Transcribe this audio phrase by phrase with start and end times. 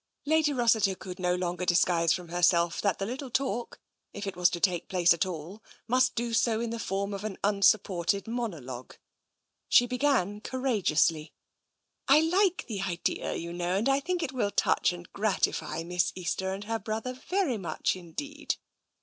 [0.25, 3.79] Lady Rossiter could no longer disguise from herself that the little talk,
[4.13, 7.23] if it was to take place at all, must do so in the form of
[7.23, 8.95] an unsupported monologue.
[9.69, 11.33] She began courageously:"
[12.17, 16.11] I like the idea, you know, and I think it will touch and gratify Miss
[16.15, 18.55] Easter and her brother very much in deed.